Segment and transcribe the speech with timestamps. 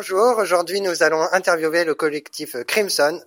[0.00, 3.20] Bonjour, aujourd'hui nous allons interviewer le collectif Crimson.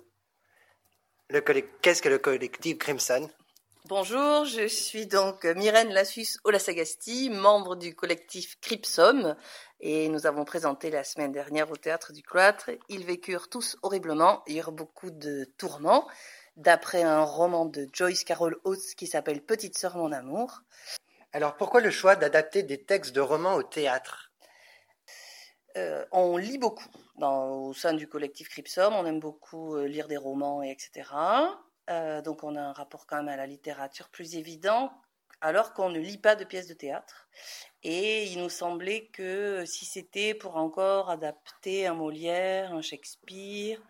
[1.28, 1.42] Le
[1.82, 3.28] Qu'est-ce que le collectif Crimson?
[3.84, 9.36] Bonjour, je suis donc Myrène Lassus Olasagasti, membre du collectif Cripsum,
[9.80, 12.70] et nous avons présenté la semaine dernière au théâtre du cloître.
[12.88, 16.08] Ils vécurent tous horriblement, il y a beaucoup de tourments,
[16.56, 20.62] d'après un roman de Joyce Carol Oates qui s'appelle Petite sœur mon amour.
[21.34, 24.31] Alors pourquoi le choix d'adapter des textes de romans au théâtre?
[25.76, 26.88] Euh, on lit beaucoup
[27.20, 28.94] au sein du collectif Cripsum.
[28.94, 31.10] On aime beaucoup euh, lire des romans, et etc.
[31.90, 34.92] Euh, donc on a un rapport quand même à la littérature plus évident,
[35.40, 37.28] alors qu'on ne lit pas de pièces de théâtre.
[37.82, 43.80] Et il nous semblait que si c'était pour encore adapter un Molière, un Shakespeare,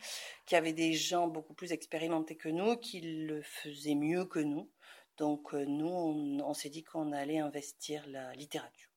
[0.46, 4.38] qu'il y avait des gens beaucoup plus expérimentés que nous qui le faisaient mieux que
[4.38, 4.70] nous.
[5.18, 8.91] Donc nous, on s'est dit qu'on allait investir la littérature.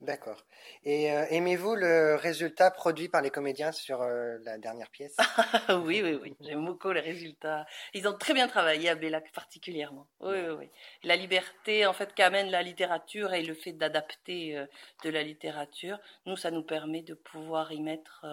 [0.00, 0.46] D'accord.
[0.84, 5.16] Et euh, aimez-vous le résultat produit par les comédiens sur euh, la dernière pièce?
[5.84, 6.36] Oui, oui, oui.
[6.40, 7.66] J'aime beaucoup les résultats.
[7.94, 10.06] Ils ont très bien travaillé à Bellac particulièrement.
[10.20, 10.70] Oui, oui, oui.
[11.02, 14.66] La liberté, en fait, qu'amène la littérature et le fait d'adapter euh,
[15.02, 18.24] de la littérature, nous, ça nous permet de pouvoir y mettre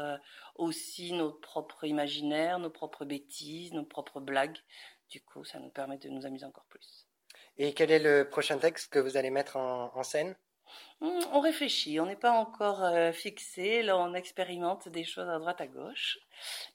[0.55, 4.57] aussi notre propre imaginaire, nos propres bêtises, nos propres blagues.
[5.09, 7.07] Du coup, ça nous permet de nous amuser encore plus.
[7.57, 10.35] Et quel est le prochain texte que vous allez mettre en scène?
[11.01, 13.83] On réfléchit, on n'est pas encore euh, fixé.
[13.83, 16.17] Là, on expérimente des choses à droite, à gauche.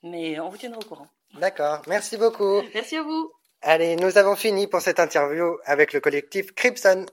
[0.03, 1.09] Mais on vous tiendra au courant.
[1.35, 1.83] D'accord.
[1.87, 2.63] Merci beaucoup.
[2.75, 3.33] Merci à vous.
[3.63, 7.07] Allez, nous avons fini pour cette interview avec le collectif Cripson.